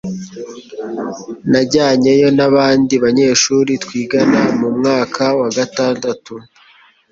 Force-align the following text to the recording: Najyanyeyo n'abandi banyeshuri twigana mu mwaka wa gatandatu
Najyanyeyo 1.51 2.29
n'abandi 2.37 2.93
banyeshuri 3.03 3.71
twigana 3.83 4.41
mu 4.59 4.69
mwaka 4.77 5.23
wa 5.39 5.49
gatandatu 5.57 6.33